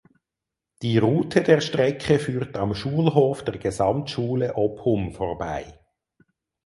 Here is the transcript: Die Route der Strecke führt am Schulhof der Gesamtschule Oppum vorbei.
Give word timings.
Die 0.81 0.97
Route 0.97 1.43
der 1.43 1.61
Strecke 1.61 2.17
führt 2.17 2.57
am 2.57 2.73
Schulhof 2.73 3.43
der 3.43 3.59
Gesamtschule 3.59 4.55
Oppum 4.55 5.11
vorbei. 5.11 5.79